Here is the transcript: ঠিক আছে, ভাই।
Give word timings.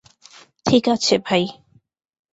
ঠিক 0.65 0.83
আছে, 0.89 1.15
ভাই। 1.17 1.43